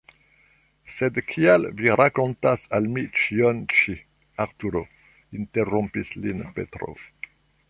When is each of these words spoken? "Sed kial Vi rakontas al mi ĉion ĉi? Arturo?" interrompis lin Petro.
"Sed 0.93 1.17
kial 1.31 1.67
Vi 1.81 1.91
rakontas 2.01 2.63
al 2.79 2.89
mi 2.95 3.03
ĉion 3.19 3.61
ĉi? 3.75 3.95
Arturo?" 4.47 4.85
interrompis 5.43 6.19
lin 6.27 6.45
Petro. 6.59 6.95